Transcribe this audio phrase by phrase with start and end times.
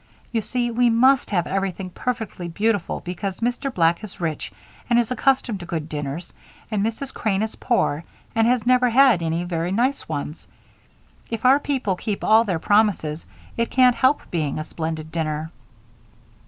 [0.31, 3.71] You see, we must have everything perfectly beautiful because Mr.
[3.71, 4.51] Black is rich
[4.89, 6.33] and is accustomed to good dinners,
[6.71, 7.13] and Mrs.
[7.13, 8.03] Crane is poor
[8.33, 10.47] and never has any very nice ones.
[11.29, 13.27] If our people keep all their promises,
[13.57, 15.51] it can't help being a splendid dinner."